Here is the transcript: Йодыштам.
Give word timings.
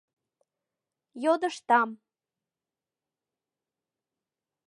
Йодыштам. 1.23 1.89